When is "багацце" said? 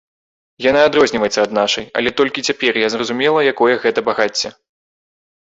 4.09-4.49